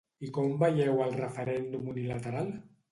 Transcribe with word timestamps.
I 0.27 0.29
com 0.37 0.55
veieu 0.63 1.03
el 1.09 1.13
referèndum 1.21 1.95
unilateral? 1.95 2.53